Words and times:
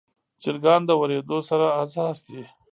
چرګان 0.41 0.81
د 0.85 0.91
وریدو 1.01 1.37
سره 1.49 1.65
حساس 1.79 2.17
دي. 2.29 2.43